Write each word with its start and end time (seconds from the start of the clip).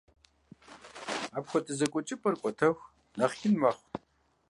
Апхуэдэ 1.37 1.73
зэгуэкӏыпӏэхэр 1.77 2.35
кӏуэтэху 2.41 2.91
нэхъ 3.17 3.39
ин 3.47 3.55
мэхъу. 3.61 3.85